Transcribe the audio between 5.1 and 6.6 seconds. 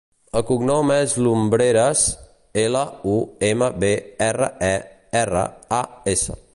erra, a, essa.